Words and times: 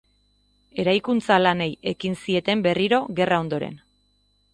Eraikuntza-lanei 0.83 1.69
ekin 1.91 2.17
zieten 2.23 2.65
berriro 2.69 3.01
gerra 3.21 3.39
ondoren. 3.45 3.77